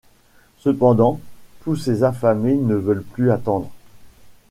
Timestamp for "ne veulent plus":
2.55-3.29